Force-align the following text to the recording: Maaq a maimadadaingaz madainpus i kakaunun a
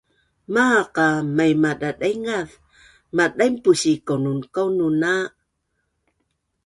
Maaq 0.53 0.93
a 1.07 1.07
maimadadaingaz 1.35 2.49
madainpus 3.15 3.81
i 3.93 3.95
kakaunun 4.07 5.01
a 5.15 5.15